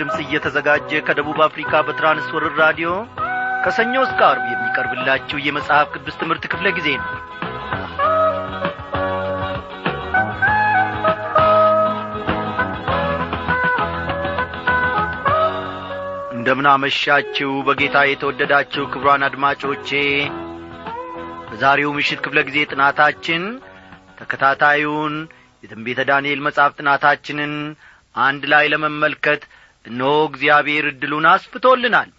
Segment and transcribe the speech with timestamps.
[0.00, 2.90] ድምፅ እየተዘጋጀ ከደቡብ አፍሪካ በትራንስወርር ራዲዮ
[3.64, 7.08] ከሰኞ እስከ አርብ የሚቀርብላችሁ የመጽሐፍ ቅዱስ ትምህርት ክፍለ ጊዜ ነው።
[16.36, 19.90] እንደምናመሻችሁ በጌታ የተወደዳችሁ ክብሯን አድማጮቼ
[21.48, 23.42] በዛሬው ምሽት ክፍለ ጊዜ ጥናታችን
[24.20, 25.14] ተከታታዩን
[25.64, 27.52] የትንቤተ ዳንኤል መጽሐፍ ጥናታችንን
[28.24, 29.42] አንድ ላይ ለመመልከት
[29.84, 32.10] እነሆ እግዚአብሔር ዕድሉን አስፍቶልናል።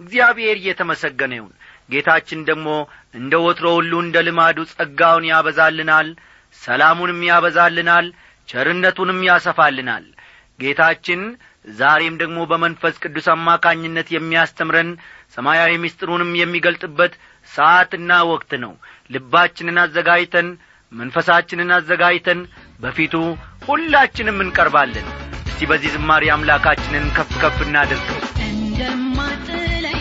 [0.00, 1.54] እግዚአብሔር እየተመሰገነ ይሁን።
[1.92, 2.68] ጌታችን ደግሞ
[3.14, 6.08] እንደ ወትሮ ሁሉ እንደ ልማዱ ጸጋውን ያበዛልናል
[6.58, 8.06] ሰላሙንም ያበዛልናል
[8.48, 10.04] ቸርነቱንም ያሰፋልናል።
[10.60, 11.20] ጌታችን
[11.74, 14.90] ዛሬም ደግሞ በመንፈስ ቅዱስ አማካኝነት የሚያስተምረን
[15.36, 17.12] ሰማያዊ ምስጢሩንም የሚገልጥበት
[17.48, 18.72] ሰዓትና ወቅት ነው።
[19.10, 20.48] ልባችንን አዘጋጅተን
[20.92, 22.40] መንፈሳችንን አዘጋጅተን
[22.80, 23.14] በፊቱ
[23.66, 25.08] ሁላችንም እንቀርባለን
[25.60, 29.99] እስቲ በዚህ ዝማሬ አምላካችንን ከፍ ከፍ እናድርገው። እንደማትለኝ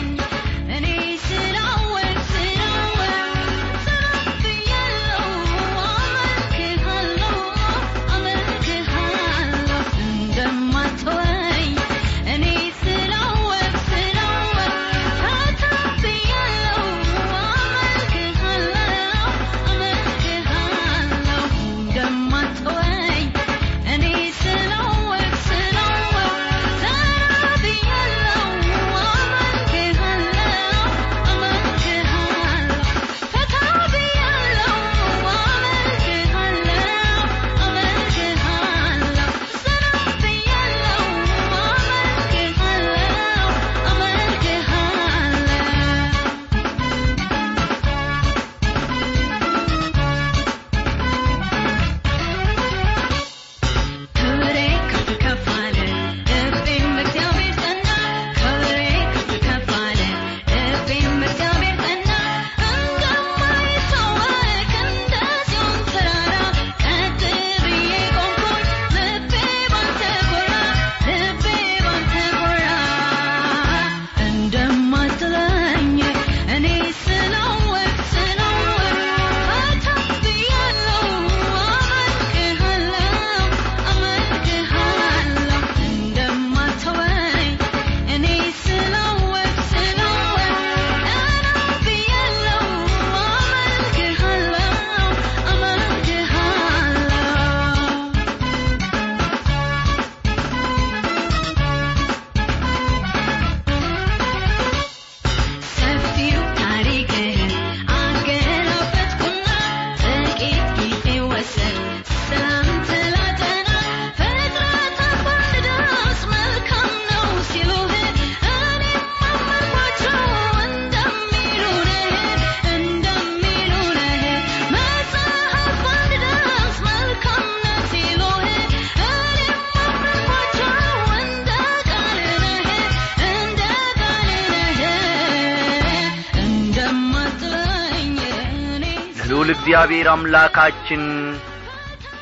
[139.89, 141.03] እግዚአብሔር አምላካችን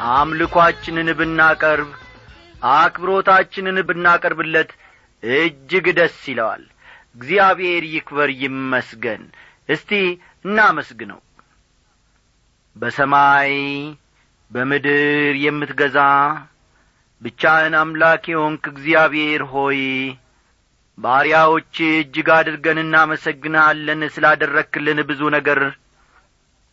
[0.10, 1.90] አምልኳችንን ብናቀርብ
[2.74, 4.70] አክብሮታችንን ብናቀርብለት
[5.24, 6.64] እጅግ ደስ ይለዋል።
[7.16, 9.24] እግዚአብሔር ይክበር ይመስገን።
[9.70, 9.92] እስቲ
[10.46, 11.20] እናመስግነው።
[12.76, 13.52] በሰማይ
[14.52, 15.98] በምድር የምትገዛ
[17.22, 19.82] ብቻህን አምላክ የሆንክ እግዚአብሔር ሆይ
[20.98, 25.62] ባሪያዎች እጅግ አድርገን እናመሰግንሃለን ስላደረክልን ብዙ ነገር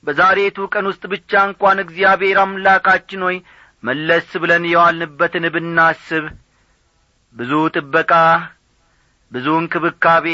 [0.04, 3.36] በዛሬቱ ቀን ውስጥ ብቻ እንኳን እግዚአብሔር አምላካችን ሆይ
[3.82, 6.24] መለስ ብለን የዋልንበትን ብናስብ
[7.36, 8.12] ብዙ ጥበቃ
[9.32, 10.26] ብዙ እንክብካቤ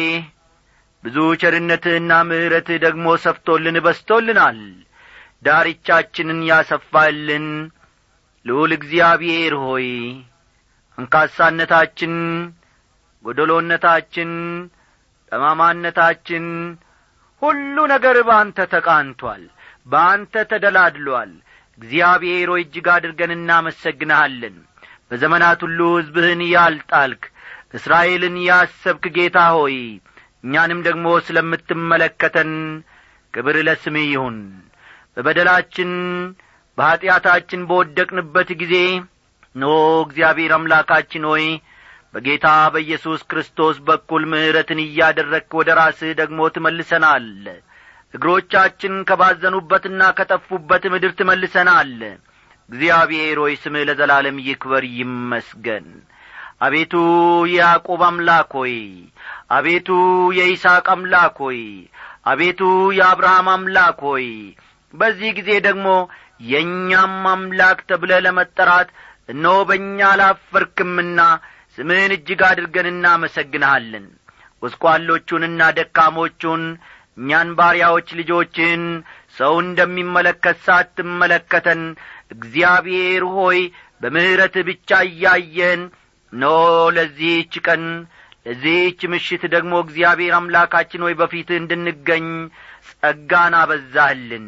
[1.04, 4.58] ብዙ ቸርነትህና ምሕረትህ ደግሞ ሰፍቶልን በስቶልናል
[5.42, 7.46] ዳርቻችንን ያሰፋልን
[8.46, 9.86] ልዑል እግዚአብሔር ሆይ
[10.98, 12.14] አንካሳነታችን
[13.24, 14.30] ጐደሎነታችን
[15.32, 16.44] ጠማማነታችን
[17.42, 19.42] ሁሉ ነገር በአንተ ተቃንቶአል
[19.86, 21.32] በአንተ ተደላድሎአል
[21.78, 24.56] እግዚአብሔር ሆይ እጅግ አድርገን እናመሰግንሃለን።
[25.10, 27.22] በዘመናት ሁሉ ሕዝብህን ያልጣልክ
[27.74, 29.76] እስራኤልን ያሰብክ ጌታ ሆይ
[30.44, 32.52] እኛንም ደግሞ ስለምትመለከተን
[33.34, 34.38] ክብር ለስምህ ይሁን።
[35.16, 35.90] በበደላችን
[36.78, 38.74] በኀጢአታችን በወደቅንበት ጊዜ
[39.54, 39.66] ኖ
[40.04, 41.44] እግዚአብሔር አምላካችን ሆይ
[42.14, 47.26] በጌታ በኢየሱስ ክርስቶስ በኩል ምሕረትን እያደረግክ ወደ ራስህ ደግሞ ትመልሰናል
[48.14, 51.92] እግሮቻችን ከባዘኑበትና ከጠፉበት ምድር ትመልሰናል።
[52.68, 55.86] እግዚአብሔር ሆይ ስምህ ለዘላለም ይክበር ይመስገን።
[56.60, 56.94] አቤቱ
[57.52, 58.74] የያዕቆብ አምላክ ሆይ
[59.56, 59.88] አቤቱ
[60.38, 61.60] የይስሐቅ አምላክ ሆይ
[62.30, 62.60] አቤቱ
[62.98, 64.26] የአብርሃም አምላክ ሆይ
[64.94, 65.86] በዚህ ጊዜ ደግሞ
[66.50, 68.88] የእኛም አምላክ ተብለ ለመጠራት
[69.28, 71.20] እነሆ በእኛ አላፈርክምና
[71.78, 74.06] ስምህን እጅግ አድርገን እናመሰግንሃለን።
[74.62, 76.62] ጐስቋሎቹንና ደካሞቹን
[77.16, 78.82] እኛን ባሪያዎች ልጆችን
[79.38, 81.82] ሰው እንደሚመለከት ሳትመለከተን
[82.34, 83.60] እግዚአብሔር ሆይ
[84.02, 85.80] በምሕረትህ ብቻ እያየን
[86.32, 86.44] ኖ
[86.96, 87.84] ለዚህች ቀን
[88.46, 92.26] ለዚህች ምሽት ደግሞ እግዚአብሔር አምላካችን ሆይ በፊትህ እንድንገኝ
[92.92, 94.46] ጸጋን አበዛህልን።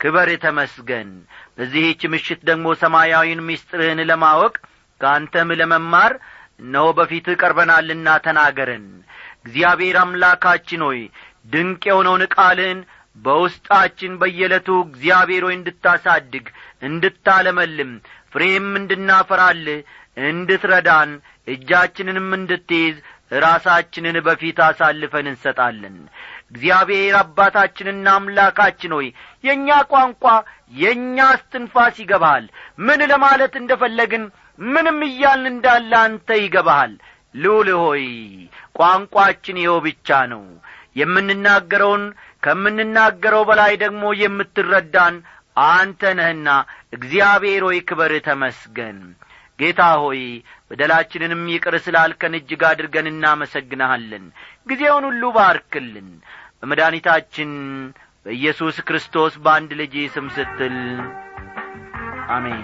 [0.00, 1.10] ክበር ተመስገን።
[1.56, 4.54] በዚህች ምሽት ደግሞ ሰማያዊን ምስጢርህን ለማወቅ
[5.00, 6.12] ከአንተም ለመማር
[6.60, 8.86] እነሆ በፊትህ ቀርበናልና ተናገረን።
[9.40, 11.00] እግዚአብሔር አምላካችን ሆይ
[11.46, 12.80] ድንቅ የሆነውን ቃልህን
[13.16, 16.46] በውስጣችን በየዕለቱ እግዚአብሔር ሆይ እንድታሳድግ
[16.88, 17.92] እንድታለመልም
[18.32, 19.78] ፍሬም እንድናፈራልህ
[20.30, 21.10] እንድትረዳን
[21.48, 22.96] እጃችንንም እንድትይዝ
[23.42, 25.96] ራሳችንን በፊት አሳልፈን እንሰጣለን።
[26.50, 29.08] እግዚአብሔር አባታችንና አምላካችን ሆይ
[29.44, 30.24] የእኛ ቋንቋ
[30.76, 32.46] የእኛ እስትንፋስ ይገባሃል።
[32.86, 34.24] ምን ለማለት እንደ ፈለግን
[34.60, 36.92] ምንም እያልን እንዳለ አንተ ይገባሃል።
[37.34, 38.04] ልውል ሆይ
[38.78, 40.44] ቋንቋችን ይኸው ብቻ ነው
[40.96, 42.04] የምንናገረውን
[42.42, 45.14] ከምንናገረው በላይ ደግሞ የምትረዳን
[45.66, 46.48] አንተ ነህና
[46.96, 48.98] እግዚአብሔር ሆይ ክበር ተመስገን።
[49.58, 50.20] ጌታ ሆይ
[50.70, 54.24] በደላችንንም ይቅር ስላልከን እጅግ አድርገን እናመሰግንሃለን።
[54.68, 56.08] ጊዜውን ሁሉ ባርክልን።
[56.60, 57.52] በመድኃኒታችን
[58.26, 60.76] በኢየሱስ ክርስቶስ በአንድ ልጅ ስም ስትል
[62.30, 62.62] አሜን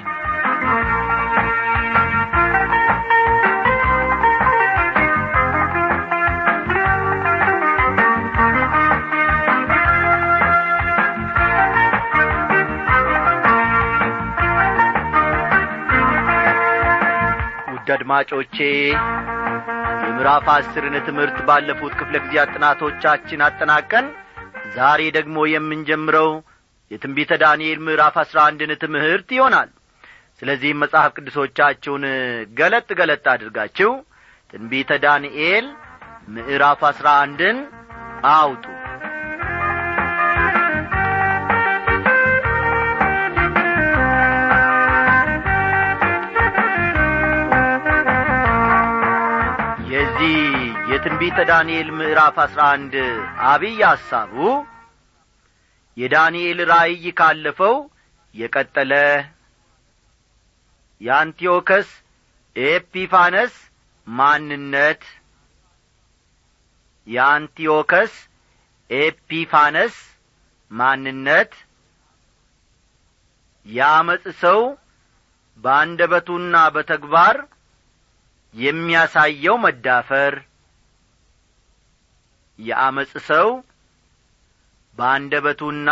[17.95, 18.57] አድማጮቼ
[20.05, 24.07] የምዕራፍ አስርን ትምህርት ባለፉት ክፍለ ጊዜያት ጥናቶቻችን አጠናቀን
[24.77, 26.31] ዛሬ ደግሞ የምንጀምረው
[26.91, 29.71] የትንቢተ ዳንኤል ምዕራፍ አስራ አንድን ትምህርት ይሆናል።
[30.43, 32.05] ስለዚህም መጽሐፍ ቅዱሶቻችሁን
[32.59, 33.91] ገለጥ ገለጥ አድርጋችሁ
[34.53, 35.67] ትንቢተ ዳንኤል
[36.35, 37.59] ምዕራፍ አስራ አንድን
[38.33, 38.65] አውጡ
[51.05, 52.93] የትንቢተ ዳንኤል ምዕራፍ አስራ አንድ
[53.47, 54.35] አብይ ሐሳቡ
[55.97, 57.75] የዳንኤል ራእይ ካለፈው
[58.35, 58.93] የቀጠለ
[61.01, 61.89] የአንቲዮከስ
[62.57, 63.55] ኤጲፋነስ
[64.07, 65.03] ማንነት።
[67.07, 68.15] የአንቲዮከስ
[68.91, 69.97] ኤጲፋነስ
[70.71, 71.53] ማንነት።
[73.67, 74.63] የአመፅ ሰው
[75.65, 77.37] በአንደበቱና በተግባር
[78.55, 80.35] የሚያሳየው መዳፈር
[82.59, 83.49] የአመፅ ሰው
[84.99, 85.91] በአንደበቱና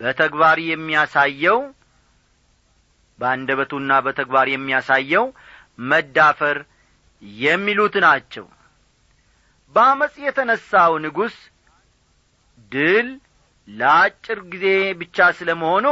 [0.00, 1.58] በተግባር የሚያሳየው
[3.18, 5.26] በአንደበቱና በተግባር የሚያሳየው
[5.88, 6.58] መዳፈር
[7.42, 8.46] የሚሉት ናቸው።
[9.74, 11.36] በአመፅ የተነሣው ንጉሥ
[12.72, 13.08] ድል
[13.68, 14.66] ለአጭር ጊዜ
[15.00, 15.86] ብቻ ስለ መሆኑ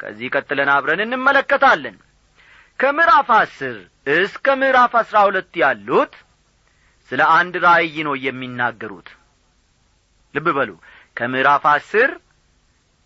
[0.00, 1.96] ከዚህ ቀጥለን አብረን እንመለከታለን።
[2.80, 3.76] ከምዕራፍ አስር
[4.16, 6.14] እስከ ምዕራፍ አስራ ሁለት ያሉት
[7.12, 9.08] ስለ አንድ ራእይ ነው የሚናገሩት።
[10.34, 10.70] ልብ በሉ።
[11.16, 12.10] ከምዕራፍ አስር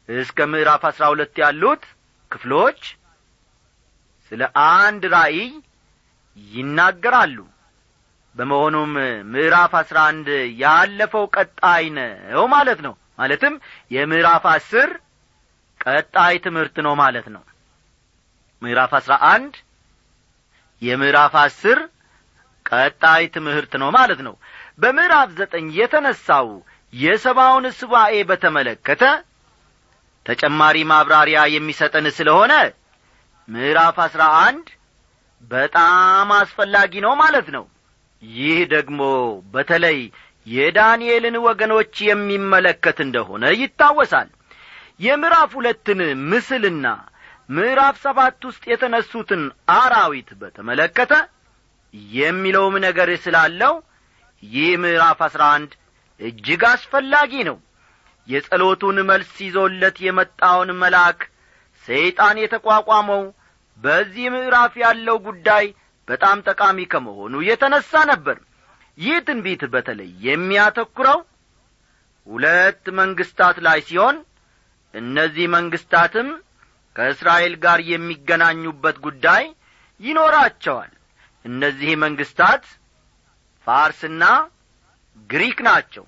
[0.09, 1.85] እስከ ምዕራፍ አስራ ሁለት ያሉት
[2.31, 2.81] ክፍሎች
[4.33, 5.41] ስለ አንድ ራእይ
[6.37, 7.39] ይናገራሉ።
[8.37, 8.93] በመሆኑም
[9.33, 10.29] ምዕራፍ አስራ አንድ
[10.63, 13.55] ያለፈው ቀጣይ ነው ማለት ነው። ማለትም
[13.91, 14.89] የምዕራፍ አስር
[15.81, 17.45] ቀጣይ ትምህርት ነው ማለት ነው።
[18.63, 19.55] ምዕራፍ አስራ አንድ
[20.83, 21.79] የምዕራፍ አስር
[22.67, 24.35] ቀጣይ ትምህርት ነው ማለት ነው።
[24.79, 26.49] በምዕራፍ ዘጠኝ የተነሳው
[26.93, 29.03] የሰባውን ስባኤ በተመለከተ
[30.27, 32.53] ተጨማሪ ማብራሪያ የሚሰጠን ስለሆነ
[33.49, 34.67] ምዕራፍ አስራ አንድ
[35.51, 37.65] በጣም አስፈላጊ ነው ማለት ነው።
[38.23, 39.01] ይህ ደግሞ
[39.55, 39.99] በተለይ
[40.47, 44.29] የዳንኤልን ወገኖች የሚመለከት እንደሆነ ይታወሳል።
[45.01, 46.87] የምዕራፍ ሁለትን ምስልና
[47.49, 49.43] ምዕራፍ ሰባት ውስጥ የተነሱትን
[49.75, 51.13] አራዊት በተመለከተ
[52.15, 53.75] የሚለውም ነገር ስላለው
[54.43, 55.73] ይህ ምዕራፍ አስራ አንድ
[56.21, 57.57] እጅግ አስፈላጊ ነው።
[58.29, 61.21] የጸሎቱን መልስ ይዞለት የመጣውን መልአክ
[61.89, 63.23] ሰይጣን የተቋቋመው
[63.79, 65.67] በዚህ ምዕራፍ ያለው ጉዳይ
[66.09, 68.37] በጣም ጠቃሚ ከመሆኑ የተነሣ ነበር።
[68.99, 71.19] ይህ ትንቢት በተለይ የሚያተኩረው
[72.27, 74.17] ሁለት መንግስታት ላይ ሲሆን
[74.95, 76.29] እነዚህ መንግስታትም
[76.97, 79.45] ከእስራኤል ጋር የሚገናኙበት ጉዳይ
[80.01, 80.93] ይኖራቸዋል
[81.47, 82.65] እነዚህ መንግስታት
[83.67, 84.25] ፋርስና
[85.31, 86.05] ግሪክ ናቸው።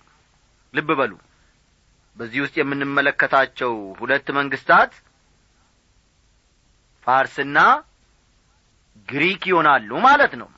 [0.74, 1.12] ልብ በሉ።
[2.16, 4.92] በዚህ ውስጥ የምንመለከታቸው ሁለት መንግስታት
[7.06, 7.58] ፋርስና
[9.08, 10.48] ግሪክ ይሆናሉ ማለት ነው።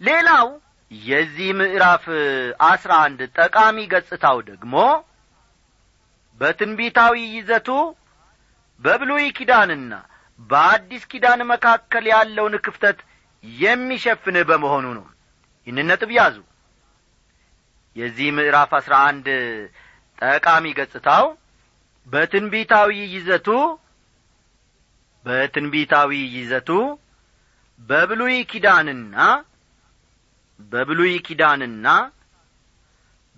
[0.00, 0.46] ሌላው
[0.90, 2.04] የዚህ ምዕራፍ
[2.66, 4.74] አስራ አንድ ጠቃሚ ገጽታው ደግሞ
[6.40, 7.68] በትንቢታዊ ይዘቱ
[8.82, 9.92] በብሉይ ኪዳንና
[10.40, 12.98] በአዲስ ኪዳን መካከል ያለውን ክፍተት
[13.44, 15.06] የሚሸፍን በመሆኑ ነው።
[15.66, 16.36] ይህን ነጥብ ያዙ።
[17.96, 19.26] የዚህ ምዕራፍ አስራ አንድ
[20.18, 21.26] ጠቃሚ ገጽታው
[22.08, 23.48] በትንቢታዊ ይዘቱ
[25.26, 26.70] በትንቢታዊ ይዘቱ
[27.88, 29.16] በብሉይ ኪዳንና
[30.72, 31.86] በብሉይ ኪዳንና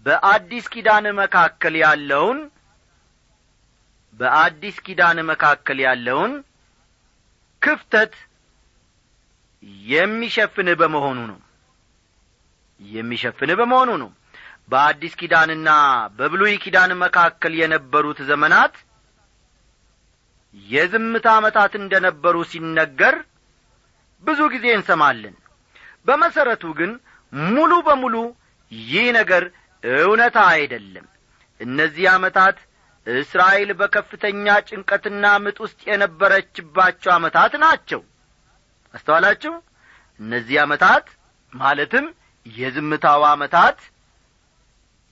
[0.06, 2.40] በአዲስ ኪዳን መካከል ያለውን
[4.20, 6.32] በአዲስ ኪዳን መካከል ያለውን
[7.62, 8.12] ክፍተት
[9.88, 11.38] የሚሸፍን በመሆኑ ነው።
[12.80, 14.11] የሚሸፍን በመሆኑ ነው።
[14.68, 15.68] በአዲስ ኪዳንና
[16.18, 18.75] በብሉይ ኪዳን መካከል የነበሩት ዘመናት
[20.54, 23.16] የዝምታ ዓመታት እንደ ነበሩ ሲነገር
[24.23, 25.35] ብዙ ጊዜ እንሰማለን።
[26.06, 26.92] በመሠረቱ ግን
[27.49, 28.16] ሙሉ በሙሉ
[28.73, 29.44] ይህ ነገር
[30.02, 31.06] እውነታ አይደለም።
[31.61, 32.56] እነዚህ ዓመታት
[33.06, 38.00] እስራኤል በከፍተኛ ጭንቀትና ምጥ ውስጥ የነበረችባቸው ዓመታት ናቸው
[38.95, 39.52] አስተዋላችሁ?
[40.21, 41.07] እነዚህ ዓመታት
[41.52, 42.07] ማለትም
[42.47, 43.78] የዝምታው ዓመታት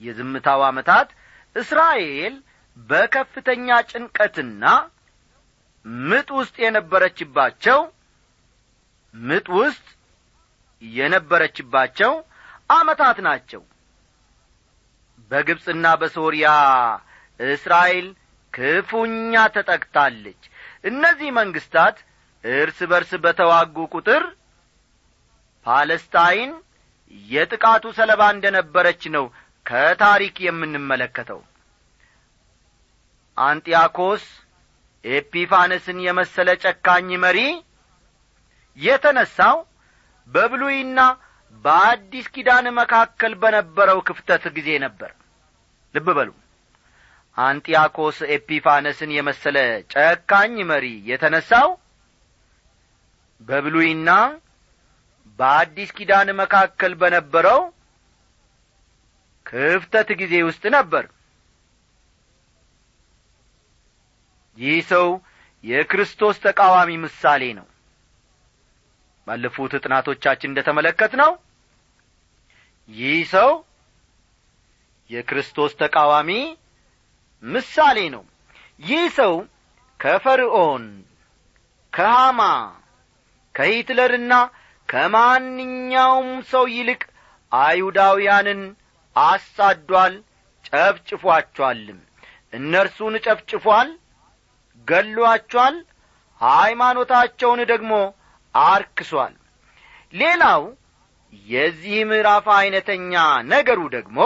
[0.01, 1.09] የዝምታው ዓመታት
[1.55, 2.33] እስራኤል
[2.77, 4.63] በከፍተኛ ጭንቀትና
[6.05, 7.79] ምጥ ውስጥ የነበረችባቸው
[9.13, 9.85] ምጥ ውስጥ
[10.81, 12.13] የነበረችባቸው
[12.69, 13.61] ዓመታት ናቸው።
[15.31, 16.47] በግብፅና በሶርያ
[17.39, 18.07] እስራኤል
[18.53, 20.41] ክፉኛ ተጠቅታለች።
[20.89, 21.97] እነዚህ መንግስታት
[22.45, 24.23] እርስ በርስ በተዋጉ ቁጥር
[25.65, 26.51] ፓለስታይን
[27.29, 29.25] የጥቃቱ ሰለባ እንደ ነበረች ነው
[29.65, 31.39] ከታሪክ የምንመለከተው።
[33.37, 34.25] አንጢያኮስ
[35.05, 37.39] ኤጲፋነስን የመሰለ ጨካኝ መሪ
[38.77, 39.57] የተነሳው
[40.29, 40.99] በብሉይና
[41.65, 45.11] በአዲስ ኪዳን መካከል በነበረው ክፍተት ጊዜ ነበር።
[45.95, 46.29] ልብ በሉ።
[47.37, 49.57] አንጢያኮስ ኤጲፋነስን የመሰለ
[49.93, 51.69] ጨካኝ መሪ የተነሳው
[53.41, 54.09] በብሉይና
[55.39, 57.61] በአዲስ ኪዳን መካከል በነበረው
[59.45, 61.05] ክፍተት ጊዜ ውስጥ ነበር።
[64.57, 65.07] ይህ ሰው
[65.63, 67.67] የክርስቶስ ተቃዋሚ ምሳሌ ነው።
[69.27, 71.31] ባለፉት ጥናቶቻችን እንደ ተመለከት ነው
[72.89, 73.51] ይህ ሰው
[75.09, 76.31] የክርስቶስ ተቃዋሚ
[77.43, 78.23] ምሳሌ ነው።
[78.79, 79.33] ይህ ሰው
[79.99, 80.85] ከፈርዖን
[81.93, 82.41] ከሃማ
[83.55, 84.33] ከሂትለርና
[84.89, 87.01] ከማንኛውም ሰው ይልቅ
[87.51, 88.61] አይሁዳውያንን
[89.15, 90.15] አሳዷል
[90.67, 91.99] ጨፍጭፏቸዋልም።
[92.53, 93.89] እነርሱን ጨፍጭፏል
[94.87, 95.75] ገሏቸዋል
[96.41, 97.93] ሃይማኖታቸውን ደግሞ
[98.55, 99.33] አርክሷል።
[100.13, 100.63] ሌላው
[101.47, 103.13] የዚህ ምዕራፍ ዐይነተኛ
[103.53, 104.19] ነገሩ ደግሞ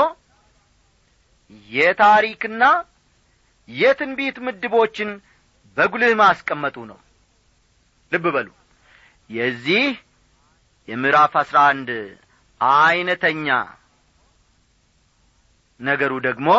[1.69, 2.63] የታሪክና
[3.69, 5.09] የትንቢት ምድቦችን
[5.77, 6.99] በጉልህ ማስቀመጡ ነው።
[8.11, 8.47] ልብ በሉ
[9.29, 9.85] የዚህ
[10.87, 11.89] የምዕራፍ አስራ አንድ
[12.61, 13.47] ዐይነተኛ
[15.79, 16.49] ነገሩ ደግሞ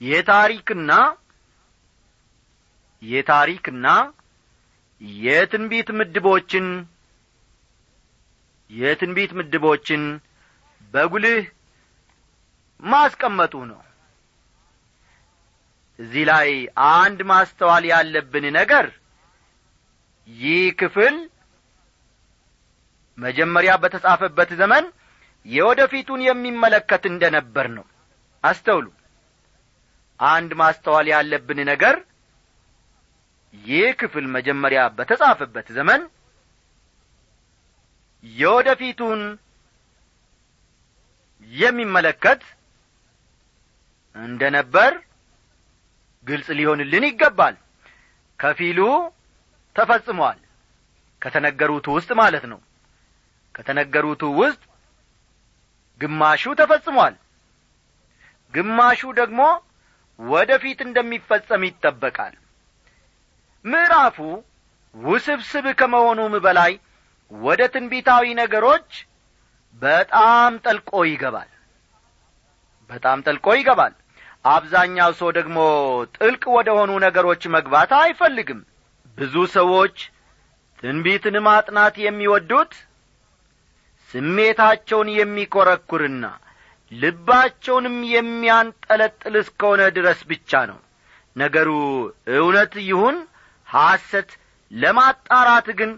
[0.00, 0.92] የታሪክና
[3.02, 3.86] የታሪክና
[5.22, 6.66] የትንቢት ምድቦችን
[8.70, 10.02] የትንቢት ምድቦችን
[10.92, 11.42] በጉልህ
[12.82, 13.80] ማስቀመጡ ነው።
[15.98, 16.48] እዚህ ላይ
[16.92, 18.86] አንድ ማስተዋል ያለብን ነገር
[20.28, 21.16] ይህ ክፍል
[23.18, 24.84] መጀመሪያ በተጻፈበት ዘመን
[25.46, 27.84] የወደፊቱን የሚመለከት እንደ ነበር ነው።
[28.44, 28.86] አስተውሉ።
[30.20, 31.96] አንድ ማስተዋል ያለብን ነገር
[33.54, 36.02] ይህ ክፍል መጀመሪያ በተጻፈበት ዘመን
[38.24, 39.20] የወደፊቱን
[41.52, 42.42] የሚመለከት
[44.16, 44.92] እንደ ነበር
[46.26, 47.56] ግልጽ ሊሆንልን ይገባል።
[48.38, 48.80] ከፊሉ
[49.76, 50.38] ተፈጽሟል።
[51.22, 52.60] ከተነገሩት ውስጥ ማለት ነው።
[53.54, 54.62] ከተነገሩት ውስጥ
[56.00, 57.14] ግማሹ ተፈጽሟል
[58.54, 59.40] ግማሹ ደግሞ
[60.18, 62.34] ወደፊት እንደሚፈጸም ይጠበቃል።
[63.64, 64.18] ምዕራፉ
[64.94, 66.72] ውስብስብ ከመሆኑም በላይ
[67.30, 68.88] ወደ ትንቢታዊ ነገሮች
[69.82, 71.50] በጣም ጠልቆ ይገባል።
[72.90, 73.94] በጣም ጠልቆ ይገባል።
[74.48, 75.58] አብዛኛው ሰው ደግሞ
[76.16, 78.60] ጥልቅ ወደ ሆኑ ነገሮች መግባት አይፈልግም
[79.18, 79.96] ብዙ ሰዎች
[80.82, 82.72] ትንቢትን ማጥናት የሚወዱት
[84.10, 86.24] ስሜታቸውን የሚኰረኩርና
[86.92, 90.78] ልባቸውንም የሚያንጠለጥል እስከሆነ ድረስ ብቻ ነው።
[91.36, 91.70] ነገሩ
[92.36, 93.16] እውነት ይሁን
[93.68, 94.30] ሐሰት
[94.70, 95.90] ለማጣራት ግን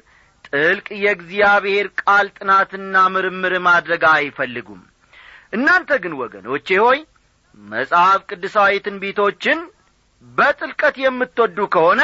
[0.48, 4.80] ጥልቅ የእግዚአብሔር ቃል ጥናትና ምርምር ማድረግ አይፈልጉም።
[5.52, 6.98] እናንተ ግን ወገኖቼ ሆይ
[7.58, 9.60] መጽሐፍ ቅዱሳዊ ትንቢቶችን
[10.24, 12.00] በጥልቀት የምትወዱ ከሆነ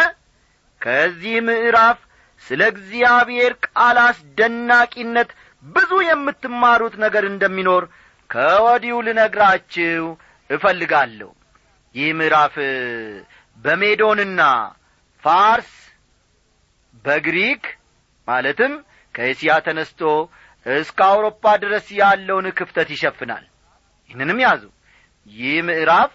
[0.84, 1.98] ከዚህ ምዕራፍ
[2.44, 5.30] ስለ እግዚአብሔር ቃል አስደናቂነት
[5.64, 7.84] ብዙ የምትማሩት ነገር እንደሚኖር
[8.30, 10.04] ከወዲሁ ልነግራችሁ
[10.50, 11.30] እፈልጋለሁ።
[11.94, 12.54] ይህ ምዕራፍ
[13.58, 14.40] በሜዶንና
[15.24, 15.70] ፋርስ
[17.04, 17.64] በግሪክ
[18.28, 18.72] ማለትም
[19.14, 20.00] ከእስያ ተነስቶ
[20.66, 23.44] እስከ አውሮፓ ድረስ ያለውን ክፍተት ይሸፍናል።
[24.10, 24.62] ይህንንም ያዙ።
[25.32, 26.12] ይህ ምዕራፍ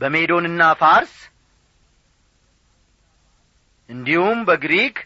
[0.00, 1.14] በሜዶንና ፋርስ
[3.90, 4.96] እንዲሁም በግሪክ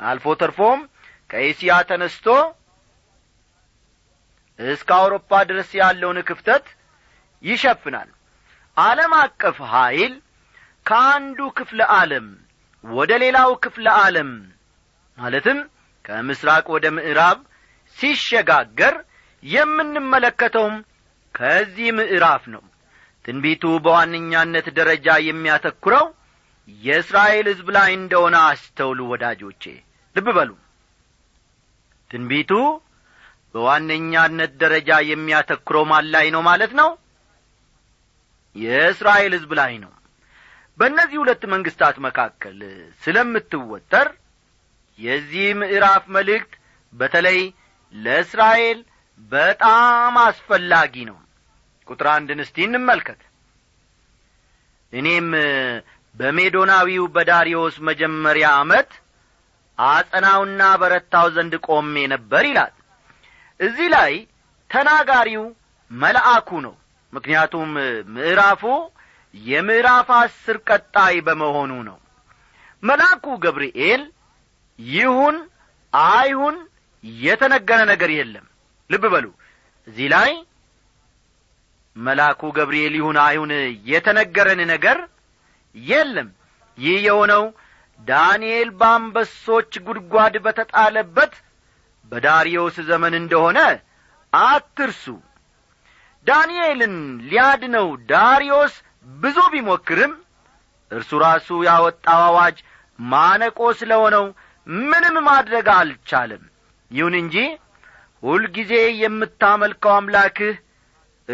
[0.00, 0.80] አልፎ ተርፎም
[1.30, 2.26] ከኤስያ ተነስቶ
[4.58, 6.66] እስከ አውሮፓ ድረስ ያለውን ክፍተት
[7.44, 8.10] ይሸፍናል።
[8.76, 10.14] ዓለም አቀፍ ኀይል
[10.86, 12.26] ከአንዱ ክፍለ ዓለም
[12.84, 14.30] ወደ ሌላው ክፍለ ዓለም
[15.18, 15.58] ማለትም
[16.04, 17.38] ከምስራቅ ወደ ምዕራብ
[17.96, 18.94] ሲሸጋገር
[19.42, 20.76] የምንመለከተውም
[21.34, 22.62] ከዚህ ምዕራፍ ነው
[23.24, 26.06] ትንቢቱ በዋነኛነት ደረጃ የሚያተኩረው
[26.68, 29.64] የእስራኤል ሕዝብ ላይ እንደሆነ አስተውሉ ወዳጆቼ።
[30.16, 30.50] ልብ በሉ።
[32.10, 32.52] ትንቢቱ
[33.54, 36.90] በዋነኛነት ደረጃ የሚያተኩረው ማን ላይ ነው ማለት ነው?
[38.56, 39.92] የእስራኤል ሕዝብ ላይ ነው።
[40.78, 42.58] በእነዚህ ሁለት መንግስታት መካከል
[43.02, 44.08] ስለምትወጠር
[44.98, 46.52] የዚህ ምዕራፍ መልእክት
[46.92, 47.40] በተለይ
[47.94, 48.78] ለእስራኤል
[49.30, 51.18] በጣም አስፈላጊ ነው
[51.92, 53.20] ቁጥር አንድን እስቲ እንመልከት።
[54.92, 55.28] እኔም
[56.14, 58.90] በሜዶናዊው በዳሪዮስ መጀመሪያ ዓመት
[59.78, 62.72] አጸናውና በረታው ዘንድ ቆሜ ነበር ይላል።
[63.60, 64.12] እዚህ ላይ
[64.70, 65.44] ተናጋሪው
[65.90, 66.74] መልአኩ ነው።
[67.12, 67.70] ምክንያቱም
[68.14, 68.62] ምዕራፉ
[69.34, 71.98] የምዕራፍ አስር ቀጣይ በመሆኑ ነው።
[72.82, 74.02] መልአኩ ገብርኤል
[74.78, 75.36] ይሁን
[75.92, 76.56] አይሁን
[77.22, 78.46] የተነገረ ነገር የለም።
[78.90, 79.26] ልብ በሉ።
[79.86, 80.30] እዚህ ላይ
[81.96, 83.52] መልአኩ ገብርኤል ይሁን አይሁን
[83.90, 84.98] የተነገረን ነገር
[85.76, 86.28] የለም።
[86.78, 87.44] ይህ የሆነው
[88.00, 91.34] ዳንኤል በአንበሶች ጉድጓድ በተጣለበት
[92.12, 93.58] በዳርዮስ ዘመን እንደሆነ
[94.32, 95.04] አትርሱ።
[96.26, 96.94] ዳንኤልን
[97.28, 98.74] ሊያድነው ዳርዮስ
[99.16, 100.12] ብዙ ቢሞክርም
[100.90, 102.56] እርሱ ራሱ ያወጣው አዋጅ
[102.98, 104.24] ማነቆ ስለ ሆነው
[104.66, 106.42] ምንም ማድረግ አልቻለም።
[106.90, 107.36] ይሁን እንጂ
[108.22, 110.56] ሁልጊዜ የምታመልከው አምላክህ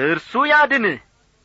[0.02, 0.98] እርሱ ያድንህ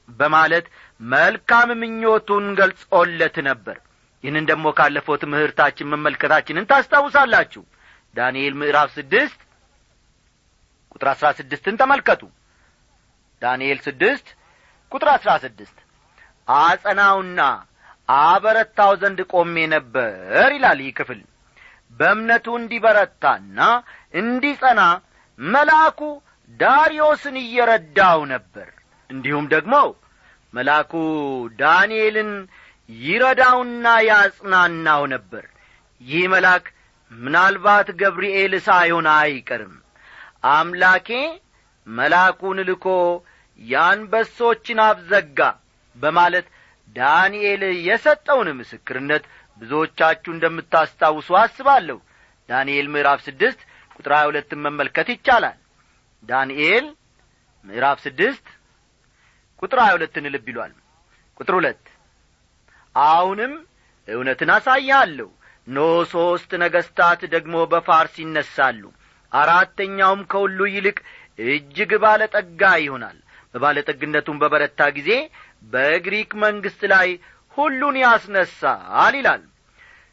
[0.10, 0.66] በማለት
[1.10, 3.78] መልካም ምኞቱን ገልጾለት ነበር።
[4.24, 7.64] ይህንን ደግሞ ካለፈው ትምህርታችን መመልከታችንን ታስታውሳላችሁ።
[8.16, 9.40] ዳንኤል ምዕራፍ ስድስት
[10.92, 12.22] ቁጥር አሥራ ስድስትን ተመልከቱ።
[13.42, 14.28] ዳንኤል ስድስት
[14.92, 15.78] ቁጥር አሥራ ስድስት
[16.48, 17.42] አጸናውና
[18.10, 20.14] አበረታው ዘንድ ቆሜ ነበር
[20.56, 21.22] ይላል ይህ ክፍል።
[22.00, 23.60] በእምነቱ እንዲበረታና
[24.14, 24.82] እንዲጸና
[25.40, 26.00] መልአኩ
[26.60, 28.68] ዳርዮስን እየረዳው ነበር።
[29.10, 29.76] እንዲሁም ደግሞ
[30.54, 30.92] መልአኩ
[31.60, 32.32] ዳንኤልን
[32.90, 35.46] ይረዳውና ያጽናናው ነበር።
[36.02, 36.66] ይህ መልአክ
[37.12, 39.76] ምናልባት ገብርኤል ሳይሆን አይቀርም።
[40.52, 41.10] አምላኬ
[41.88, 42.86] መልአኩን ልኮ
[43.60, 45.40] የአንበሶችን አብዘጋ
[45.96, 46.48] በማለት
[46.96, 49.24] ዳንኤል የሰጠውን ምስክርነት
[49.62, 51.98] ብዙዎቻችሁ እንደምታስታውሱ አስባለሁ።
[52.50, 53.60] ዳንኤል ምዕራፍ ስድስት
[53.96, 55.58] ቁጥር ሀያ ሁለትን መመልከት ይቻላል
[56.24, 56.86] ዳንኤል
[57.66, 58.46] ምዕራፍ ስድስት
[59.62, 60.74] ቁጥር ሀያ ሁለትን ልብ ይሏል።
[61.40, 61.84] ቁጥር ሁለት
[62.96, 63.54] አሁንም
[64.08, 65.30] እውነትን አሳያለሁ
[65.68, 65.80] ኖ
[66.14, 68.82] ሦስት ነገሥታት ደግሞ በፋርስ ይነሳሉ
[69.32, 70.98] አራተኛውም ከሁሉ ይልቅ
[71.48, 73.18] እጅግ ባለጠጋ ይሆናል።
[73.54, 75.10] በባለጠግነቱም በበረታ ጊዜ
[75.74, 77.10] በግሪክ መንግሥት ላይ
[77.58, 79.44] ሁሉን ያስነሳል ይላል።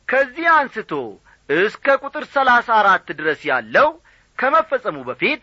[0.09, 0.93] ከዚህ አንስቶ
[1.49, 3.89] እስከ ቁጥር ሰላሳ አራት ድረስ ያለው
[4.39, 5.43] ከመፈጸሙ በፊት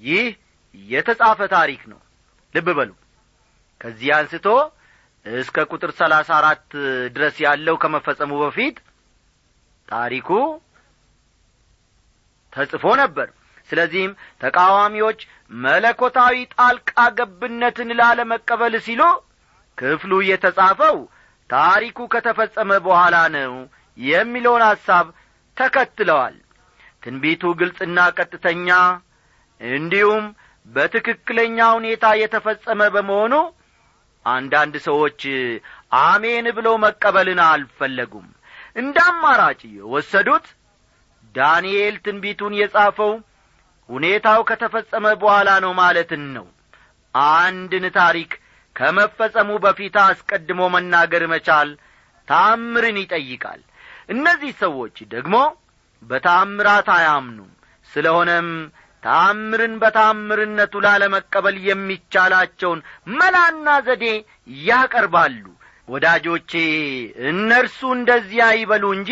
[0.00, 0.26] ይህ
[0.88, 2.00] የተጻፈ ታሪክ ነው።
[2.54, 2.90] ልብ በሉ።
[3.80, 4.46] ከዚህ አንስቶ
[5.26, 6.64] እስከ ቁጥር ሰላሳ አራት
[7.14, 8.76] ድረስ ያለው ከመፈጸሙ በፊት
[9.88, 10.28] ታሪኩ
[12.52, 13.28] ተጽፎ ነበር።
[13.70, 15.20] ስለዚህም ተቃዋሚዎች
[15.60, 19.02] መለኮታዊ ጣልቃ ገብነትን ላለመቀበል ሲሉ
[19.78, 20.96] ክፍሉ የተጻፈው
[21.50, 23.52] ታሪኩ ከተፈጸመ በኋላ ነው
[23.98, 25.06] የሚለውን ሐሳብ
[25.56, 26.36] ተከትለዋል።
[27.02, 28.68] ትንቢቱ ግልጽና ቀጥተኛ
[29.60, 30.24] እንዲሁም
[30.66, 33.34] በትክክለኛ ሁኔታ የተፈጸመ በመሆኑ
[34.26, 35.20] አንዳንድ ሰዎች
[36.04, 38.26] አሜን ብለው መቀበልን አልፈለጉም።
[38.76, 40.46] እንደ አማራጭ የወሰዱት
[41.34, 43.12] ዳንኤል ትንቢቱን የጻፈው
[43.88, 46.46] ሁኔታው ከተፈጸመ በኋላ ነው ማለትን ነው።
[47.14, 48.32] አንድን ታሪክ
[48.76, 51.70] ከመፈጸሙ በፊት አስቀድሞ መናገር መቻል
[52.28, 53.60] ታምርን ይጠይቃል።
[54.08, 55.36] እነዚህ ሰዎች ደግሞ
[56.02, 57.50] በታምራት አያምኑም።
[57.90, 58.48] ስለሆነም
[59.02, 62.80] ታምርን በታምርነቱ ላለመቀበል የሚቻላቸውን
[63.18, 64.04] መላና ዘዴ
[64.66, 65.44] ያቀርባሉ።
[65.88, 66.52] ወዳጆቼ
[67.30, 69.10] እነርሱ እንደዚያ ይበሉ እንጂ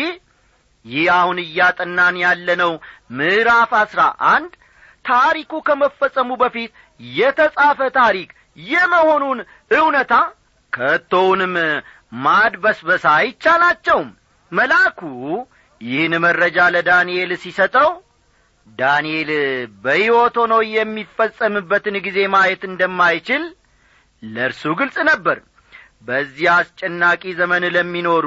[0.85, 2.73] ይህ አሁን እያጠናን ያለነው
[3.17, 4.51] ምዕራፍ አስራ አንድ
[5.05, 8.29] ታሪኩ ከመፈጸሙ በፊት የተጻፈ ታሪክ
[8.67, 9.39] የመሆኑን
[9.77, 10.13] እውነታ
[10.73, 11.55] ከቶውንም
[12.25, 14.09] ማድበስበስ አይቻላቸውም።
[14.51, 14.99] መልአኩ
[15.81, 17.89] ይህን መረጃ ለዳንኤል ሲሰጠው
[18.75, 19.29] ዳንኤል
[19.83, 23.43] በሕይወት ሆኖ የሚፈጸምበትን ጊዜ ማየት እንደማይችል
[24.23, 25.37] ለእርሱ ግልጽ ነበር።
[26.07, 28.25] በዚህ አስጨናቂ ዘመን ለሚኖሩ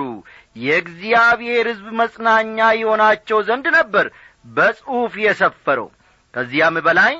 [0.57, 4.07] የእግዚአብሔር ሕዝብ መጽናኛ የሆናቸው ዘንድ ነበር
[4.50, 5.88] በጽሑፍ የሰፈረው።
[6.35, 7.14] ከዚያም በላይ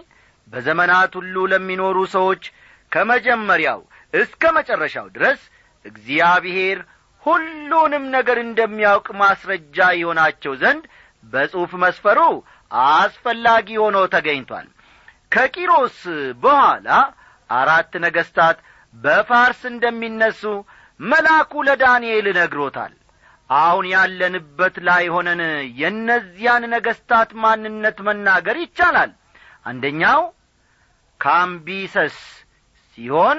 [0.49, 2.43] በዘመናት ሁሉ ለሚኖሩ ሰዎች
[2.93, 3.81] ከመጀመሪያው
[4.15, 5.41] እስከ መጨረሻው ድረስ
[5.85, 6.79] እግዚአብሔር
[7.23, 10.85] ሁሉንም ነገር እንደሚያውቅ ማስረጃ የሆናቸው ዘንድ
[11.25, 12.21] በጽሑፍ መስፈሩ
[12.71, 14.67] አስፈላጊ ሆኖ ተገኝቷል።
[15.33, 15.99] ከቂሮስ
[16.43, 16.89] በኋላ
[17.51, 18.59] አራት ነገሥታት
[18.95, 20.43] በፋርስ እንደሚነሱ
[21.01, 22.93] መልአኩ ለዳንኤል ነግሮታል።
[23.51, 25.41] አሁን ያለንበት ላይ ሆነን
[25.81, 29.13] የእነዚያን ነገሥታት ማንነት መናገር ይቻላል።
[29.67, 30.21] አንደኛው
[31.21, 32.19] ካምቢሰስ
[32.99, 33.39] ሲሆን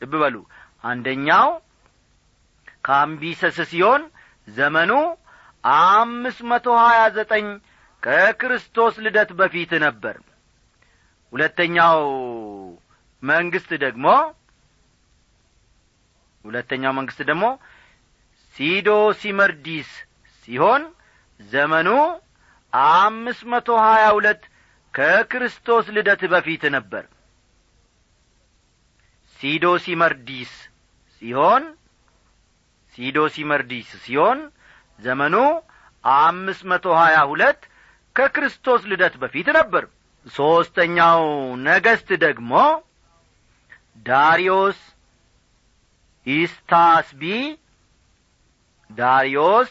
[0.00, 0.36] ልብ በሉ
[0.84, 1.48] አንደኛው
[2.86, 4.02] ካምቢሰስ ሲሆን
[4.48, 4.92] ዘመኑ
[5.64, 7.46] አምስት መቶ ሀያ ዘጠኝ
[8.02, 10.16] ከክርስቶስ ልደት በፊት ነበር።
[11.32, 12.00] ሁለተኛው
[13.22, 14.06] መንግስት ደግሞ
[16.44, 17.44] ሁለተኛው መንግስት ደግሞ
[18.56, 18.88] ሲዶ
[19.20, 19.90] ሲመርዲስ
[20.42, 20.82] ሲሆን
[21.40, 21.88] ዘመኑ
[22.72, 24.42] አምስት መቶ ሀያ ሁለት
[24.94, 27.04] ከክርስቶስ ልደት በፊት ነበር።
[29.40, 30.52] ሲዶ ሲመርዲስ
[31.22, 31.64] ሲሆን
[32.94, 34.38] ሲዶ ሲመርዲስ ሲሆን
[34.98, 35.36] ዘመኑ
[36.04, 37.60] አምስት መቶ ሀያ ሁለት
[38.16, 39.84] ከክርስቶስ ልደት በፊት ነበር።
[40.26, 41.22] ሦስተኛው
[41.66, 42.52] ነገሥት ደግሞ
[44.06, 44.78] ዳሪዮስ
[46.26, 47.22] ሂስታስቢ
[48.90, 49.70] ዳሪዮስ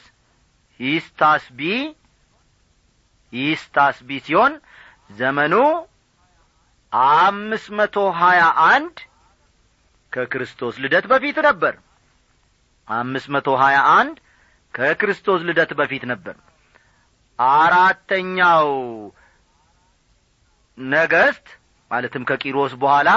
[0.79, 1.59] ሂስታስቢ
[3.33, 4.53] ሂስታስቢ ሲሆን
[5.11, 5.53] ዘመኑ
[6.93, 8.95] አምስት መቶ ሀያ አንድ
[10.13, 11.73] ከክርስቶስ ልደት በፊት ነበር።
[12.87, 14.15] አምስት መቶ ሀያ አንድ
[14.73, 16.35] ከክርስቶስ ልደት በፊት ነበር
[17.51, 18.69] አራተኛው
[20.77, 21.47] ነገስት
[21.91, 23.09] ማለትም ከቂሮስ በኋላ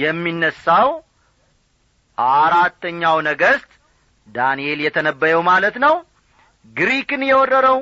[0.00, 0.88] የሚነሳው
[2.38, 3.70] አራተኛው ነገስት
[4.28, 5.94] ዳንኤል የተነበየው ማለት ነው።
[6.70, 7.78] ግሪክን የወረረው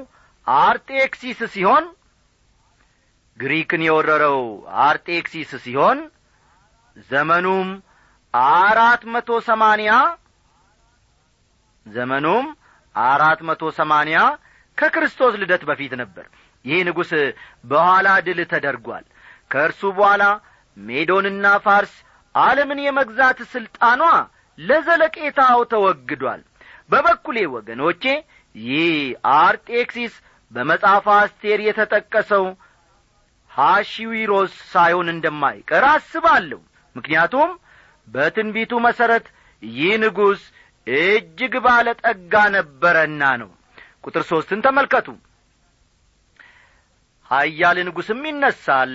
[0.46, 1.84] አርጤክሲስ ሲሆን
[3.38, 4.38] ግሪክን የወረረው
[4.84, 5.98] አርጤክሲስ ሲሆን
[7.10, 7.68] ዘመኑም
[8.34, 9.92] አራት መቶ ሰማንያ
[11.86, 12.46] ዘመኑም
[13.06, 14.18] አራት መቶ ሰማንያ
[14.78, 16.26] ከክርስቶስ ልደት በፊት ነበር።
[16.64, 17.10] ይህ ንጉሥ
[17.64, 19.04] በኋላ ድል ተደርጓል።
[19.50, 20.22] ከእርሱ በኋላ
[20.76, 21.92] ሜዶንና ፋርስ
[22.34, 24.02] ዓለምን የመግዛት ሥልጣኗ
[24.58, 26.42] ለዘለቄታው ተወግዷል።
[26.90, 28.02] በበኩሌ ወገኖቼ
[28.54, 28.96] ይህ
[29.36, 30.14] አርጤክሲስ
[30.52, 32.44] በመጽሐፍ አስቴር የተጠቀሰው
[33.50, 36.60] ሐሺዊሮስ ሳይሆን እንደማይቀር አስባለሁ።
[36.96, 37.50] ምክንያቱም
[38.08, 39.26] በትንቢቱ መሠረት
[39.62, 40.40] ይህ ንጉሥ
[40.86, 43.50] እጅግ ባለ ጠጋ ነበረና ነው።
[44.04, 45.08] ቁጥር ሦስትን ተመልከቱ።
[47.30, 48.92] ሀያል ንጉሥም ይነሳል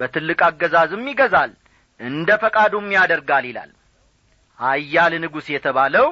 [0.00, 1.52] በትልቅ አገዛዝም ይገዛል
[2.00, 3.70] እንደ ፈቃዱም ያደርጋል ይላል።
[4.58, 6.06] ሀያል ንጉሥ የተባለው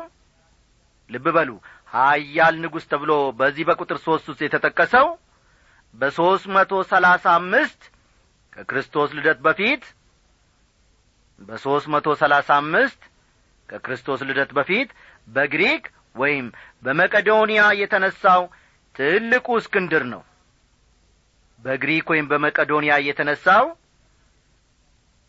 [1.11, 1.51] ልብ በሉ
[1.95, 5.09] ሀያል ንጉሥ ተብሎ በዚህ በቁጥር ሦስት ውስጥ የተጠቀሰው
[5.95, 7.81] በሦስት መቶ ሰላሳ አምስት
[8.53, 9.83] ከክርስቶስ ልደት በፊት
[11.41, 13.01] በሦስት መቶ ሰላሳ አምስት
[13.69, 14.89] ከክርስቶስ ልደት በፊት
[15.29, 15.85] በግሪክ
[16.17, 16.47] ወይም
[16.85, 18.43] በመቄዶንያ የተነሳው
[18.95, 20.23] ትልቁ እስክንድር ነው።
[21.61, 23.67] በግሪክ ወይም በመቄዶንያ የተነሳው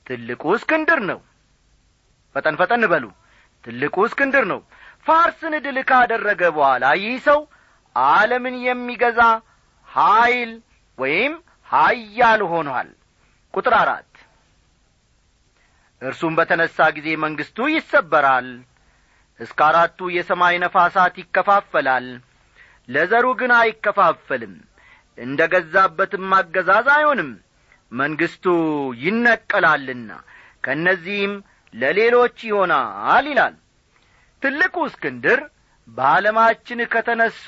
[0.08, 1.19] ትልቁ እስክንድር ነው።
[2.36, 3.06] ፈጠን ፈጠን በሉ።
[3.63, 4.60] ትልቁ እስክንድር ነው።
[5.08, 7.39] ፋርስን ድል ካደረገ በኋላ ይህ ሰው
[7.96, 9.19] ዓለምን የሚገዛ
[9.89, 10.52] ኀይል
[10.98, 11.34] ወይም
[11.69, 12.89] ሀያል ሆኗል።
[13.54, 14.12] ቁጥር አራት
[16.04, 18.48] እርሱም በተነሣ ጊዜ መንግሥቱ ይሰበራል
[19.39, 22.08] እስከ አራቱ የሰማይ ነፋሳት ይከፋፈላል።
[22.89, 24.54] ለዘሩ ግን አይከፋፈልም
[25.18, 27.32] እንደ ገዛበትም አገዛዝ አይሆንም።
[27.92, 28.46] መንግሥቱ
[29.04, 30.12] ይነቀላልና
[30.63, 31.34] ከእነዚህም
[31.74, 33.56] ለሌሎች ይሆናል ይላል።
[34.42, 35.39] ትልቁ እስክንድር
[35.88, 37.48] በዓለማችን ከተነሱ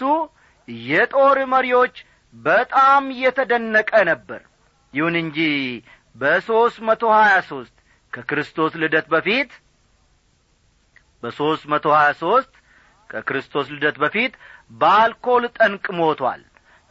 [0.87, 1.95] የጦር መሪዎች
[2.35, 4.41] በጣም የተደነቀ ነበር።
[4.93, 5.39] ይሁን እንጂ
[6.15, 7.74] በሦስት መቶ ሀያ ሦስት
[8.15, 9.49] ከክርስቶስ ልደት በፊት?
[11.23, 12.51] በሦስት መቶ ሀያ ሦስት
[13.09, 14.33] ከክርስቶስ ልደት በፊት
[14.71, 16.41] በአልኮል ጠንቅ ሞቷል።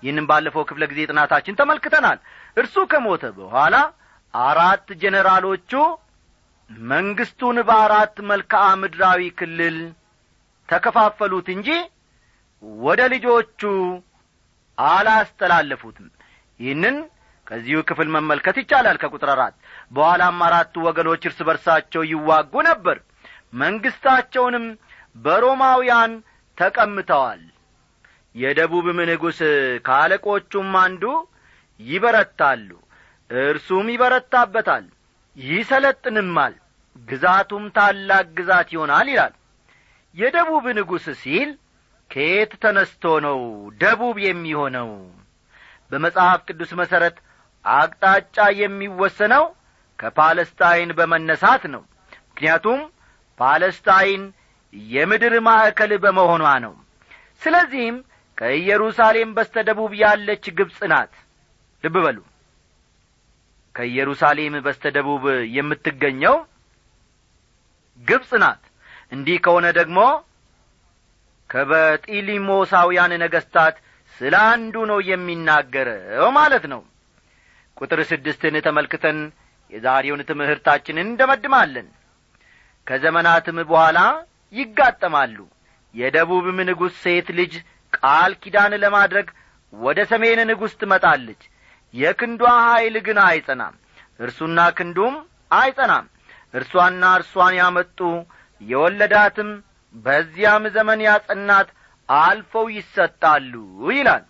[0.03, 2.19] ይህንም ባለፈው ክፍለ ጊዜ ጥናታችን ተመልክተናል።
[2.57, 3.75] እርሱ ከሞተ በኋላ
[4.35, 5.73] አራት ጄኔራሎቹ
[6.91, 9.77] መንግስቱን በአራት መልክዓ ምድራዊ ክልል
[10.69, 11.69] ተከፋፈሉት እንጂ
[12.83, 13.63] ወደ ልጆቹ
[14.79, 16.07] አላስተላለፉትም።
[16.61, 16.97] ይህንን
[17.47, 19.55] ከዚሁ ክፍል መመልከት ይቻላል ከቁጥር አራት
[19.95, 22.99] በኋላም አራቱ ወገኖች እርስ በርሳቸው ይዋጉ ነበር።
[23.55, 24.65] መንግስታቸውንም
[25.17, 26.13] በሮማውያን
[26.59, 27.43] ተቀምተዋል
[28.35, 29.41] የደቡብም ንጉሥ
[29.87, 31.05] ከአለቆቹም አንዱ
[31.81, 32.69] ይበረታሉ
[33.31, 34.85] እርሱም ይበረታበታል
[35.37, 36.55] ይሰለጥንማል
[36.97, 39.35] ግዛቱም ታላቅ ግዛት ይሆናል ይላል።
[40.15, 41.51] የደቡብ ንጉሥ ሲል
[42.11, 43.39] ከየት ተነስቶ ነው
[43.81, 44.91] ደቡብ የሚሆነው?
[45.91, 47.17] በመጽሐፍ ቅዱስ መሠረት
[47.65, 49.45] አቅጣጫ የሚወሰነው
[49.99, 51.83] ከፓለስታይን በመነሳት ነው።
[52.29, 52.81] ምክንያቱም
[53.41, 54.23] ፓለስታይን
[54.93, 56.75] የምድር ማዕከል በመሆኗ ነው።
[57.43, 57.97] ስለዚህም
[58.39, 61.13] ከኢየሩሳሌም በስተ ደቡብ ያለች ግብፅ ናት።
[61.85, 62.19] ልብ በሉ።
[63.75, 65.25] ከኢየሩሳሌም በስተ ደቡብ
[65.57, 66.37] የምትገኘው
[68.01, 68.63] ግብፅ ናት።
[69.13, 69.99] እንዲህ ከሆነ ደግሞ
[71.51, 73.77] ከበጢሊሞሳውያን ነገሥታት
[74.21, 76.81] ስለ አንዱ ነው የሚናገረው ማለት ነው።
[77.77, 79.19] ቁጥር ስድስትን ተመልክተን
[79.75, 81.87] የዛሬውን ትምህርታችንን እንደመድማለን።
[82.87, 83.99] ከዘመናትም በኋላ
[84.53, 85.37] ይጋጠማሉ።
[85.95, 87.53] የደቡብም ንጉሥ ሴት ልጅ
[87.93, 89.27] ቃል ኪዳን ለማድረግ
[89.73, 91.43] ወደ ሰሜን ንጉሥ ትመጣለች።
[91.95, 93.75] የክንዷ ኀይል ግን አይጸናም።
[94.21, 95.15] እርሱና ክንዱም
[95.53, 96.07] አይጸናም።
[96.55, 97.99] እርሷና እርሷን ያመጡ
[98.61, 99.51] የወለዳትም
[99.95, 101.69] በዚያም ዘመን ያጸናት
[102.09, 103.53] አልፈው ይሰጣሉ
[103.91, 104.25] ይላል።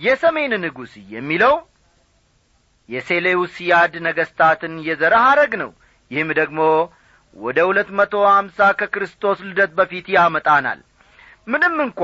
[0.00, 1.54] የሰሜን ንጉሥ የሚለው
[2.88, 5.70] የሴሌውስያድ ነገሥታትን የዘረ ሐረግ ነው።
[6.10, 6.60] ይህም ደግሞ
[7.36, 10.80] ወደ ሁለት መቶ አምሳ ከክርስቶስ ልደት በፊት ያመጣናል።
[11.48, 12.00] ምንም እንኳ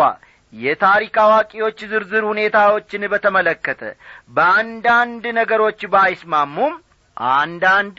[0.53, 3.83] የታሪክ አዋቂዎች ዝርዝር ሁኔታዎችን በተመለከተ
[4.37, 6.75] በአንዳንድ ነገሮች ባይስማሙም
[7.35, 7.97] አንዳንድ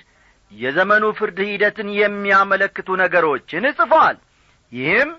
[0.52, 4.18] የዘመኑ ፍርድ ሂደትን የሚያመለክቱ ነገሮችን ጽፈዋል።
[4.72, 5.12] ይህም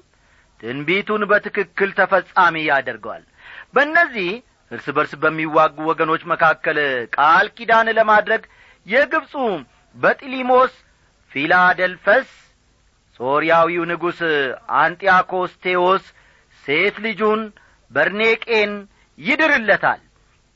[0.61, 3.24] ትንቢቱን በትክክል ተፈጻሚ ያደርገዋል።
[3.74, 4.31] በእነዚህ
[4.75, 6.79] እርስ በርስ በሚዋጉ ወገኖች መካከል
[7.17, 8.43] ቃል ኪዳን ለማድረግ
[8.87, 9.33] የግብፁ
[9.97, 10.73] በጢሊሞስ
[11.33, 12.29] ፊላደልፈስ
[13.21, 14.21] ሶርያዊው ንጉሥ
[14.81, 16.05] አንጢያኮስቴዎስ
[16.65, 17.41] ሴት ልጁን
[17.91, 18.73] በርኔቄን
[19.19, 20.01] ይድርለታል።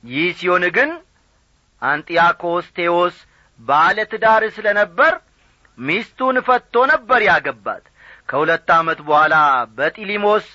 [0.04, 0.90] ይህ ሲሆን ግን
[1.82, 3.16] አንጢያኮስቴዎስ
[3.60, 5.12] ባለ ትዳር ስለ ነበር
[5.78, 7.84] ሚስቱን ፈቶ ነበር ያገባት።
[8.28, 9.34] ከሁለት ዓመት በኋላ
[9.78, 10.46] በጢሊሞስ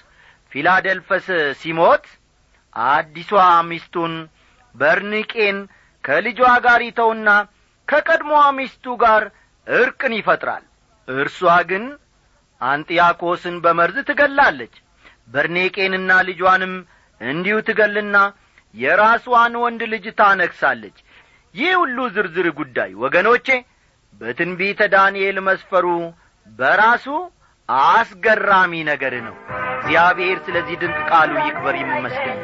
[0.52, 1.28] ፊላደልፈስ
[1.62, 2.04] ሲሞት
[2.76, 3.32] አዲሷ
[3.70, 4.14] ሚስቱን
[4.76, 5.58] በርኒቄን
[6.04, 7.30] ከልጇ ጋር ይተውና
[7.88, 9.24] ከቀድሞዋ ሚስቱ ጋር
[9.68, 10.64] እርቅን ይፈጥራል።
[11.08, 11.86] እርሷ ግን
[12.62, 14.76] አንጢያኮስን በመርዝ ትገላለች።
[15.30, 16.74] በርኔቄንና ልጇንም
[17.22, 18.18] እንዲሁ ትገልና
[18.76, 20.98] የራስዋን ወንድ ልጅ ታነግሳለች።
[21.56, 23.48] ይህ ሁሉ ዝርዝር ጉዳይ ወገኖቼ
[24.22, 25.86] በትንቢተ ዳንኤል መስፈሩ
[26.48, 27.06] በራሱ
[27.70, 29.36] አስገራሚ ነገር ነው።
[29.78, 32.40] እግዚአብሔር ስለዚህ ድንቅ ቃሉ ይክበር ይመስገን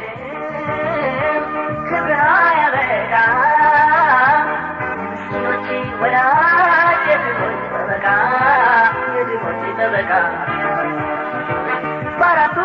[12.19, 12.57] በአራቱ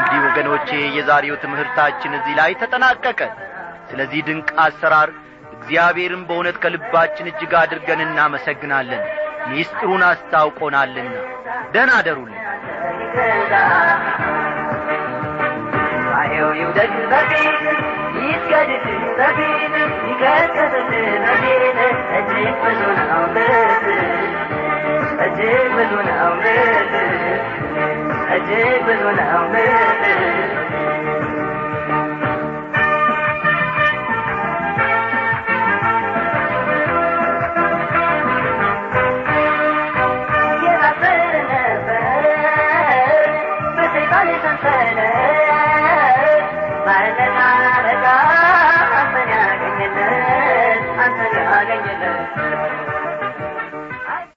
[0.00, 3.20] እንዲህ ወገኖቼ የዛሬው ትምህርታችን እዚህ ላይ ተጠናቀቀ።
[3.90, 5.10] ስለዚህ ድንቅ አሰራር
[5.54, 9.02] እግዚአብሔርን በእውነት ከልባችን እጅግ አድርገን እናመሰግናለን።
[9.48, 11.12] ሚስጥሩን አስታውቆናልና
[11.74, 11.92] ደህና
[16.20, 17.62] አየው ይውደድ በፊት
[18.20, 18.86] ይስገድድ
[19.18, 19.74] በፊት
[20.10, 20.74] ይቀጥል
[21.24, 21.78] በፊት
[22.18, 23.86] እጅግ ብዙ ነው ምርት
[25.24, 26.94] እጅግ ብዙ ነው ምርት
[28.34, 30.04] እጅግ ብዙ ነው ምርት